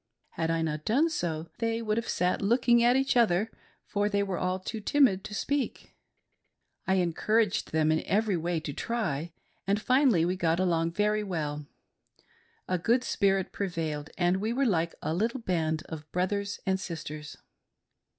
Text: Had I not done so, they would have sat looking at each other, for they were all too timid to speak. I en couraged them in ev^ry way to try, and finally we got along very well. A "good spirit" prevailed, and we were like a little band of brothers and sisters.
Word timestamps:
Had 0.31 0.49
I 0.49 0.63
not 0.63 0.83
done 0.83 1.11
so, 1.11 1.51
they 1.59 1.79
would 1.79 1.95
have 1.97 2.09
sat 2.09 2.41
looking 2.41 2.81
at 2.83 2.95
each 2.95 3.15
other, 3.15 3.51
for 3.85 4.09
they 4.09 4.23
were 4.23 4.39
all 4.39 4.57
too 4.59 4.81
timid 4.81 5.23
to 5.25 5.35
speak. 5.35 5.93
I 6.87 6.97
en 6.97 7.13
couraged 7.13 7.71
them 7.71 7.91
in 7.91 7.99
ev^ry 8.05 8.35
way 8.35 8.59
to 8.61 8.73
try, 8.73 9.31
and 9.67 9.79
finally 9.79 10.25
we 10.25 10.35
got 10.35 10.59
along 10.59 10.93
very 10.93 11.23
well. 11.23 11.67
A 12.67 12.79
"good 12.79 13.03
spirit" 13.03 13.51
prevailed, 13.51 14.09
and 14.17 14.37
we 14.37 14.51
were 14.51 14.65
like 14.65 14.95
a 15.03 15.13
little 15.13 15.39
band 15.41 15.83
of 15.87 16.11
brothers 16.11 16.59
and 16.65 16.79
sisters. 16.79 17.37